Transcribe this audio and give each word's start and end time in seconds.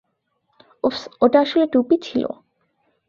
ওপস, 0.83 1.01
ওটা 1.21 1.37
আসলে 1.41 1.65
টুপি 1.73 1.95
ছিল। 2.01 2.23